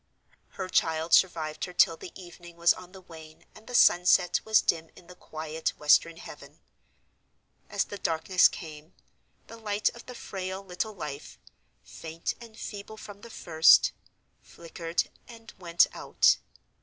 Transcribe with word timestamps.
Her 0.53 0.67
child 0.67 1.13
survived 1.13 1.65
her 1.65 1.73
till 1.73 1.95
the 1.95 2.11
evening 2.19 2.57
was 2.57 2.73
on 2.73 2.91
the 2.91 3.01
wane 3.03 3.45
and 3.53 3.67
the 3.67 3.75
sunset 3.75 4.39
was 4.43 4.59
dim 4.59 4.89
in 4.95 5.05
the 5.05 5.13
quiet 5.13 5.73
western 5.77 6.17
heaven. 6.17 6.59
As 7.69 7.83
the 7.83 7.99
darkness 7.99 8.47
came, 8.47 8.95
the 9.45 9.57
light 9.57 9.89
of 9.89 10.07
the 10.07 10.15
frail 10.15 10.63
little 10.65 10.93
life—faint 10.95 12.33
and 12.41 12.57
feeble 12.57 12.97
from 12.97 13.21
the 13.21 13.29
first—flickered 13.29 15.03
and 15.27 15.53
went 15.59 15.85
out. 15.93 16.37